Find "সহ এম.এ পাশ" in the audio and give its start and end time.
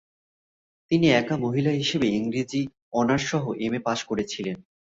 3.31-3.99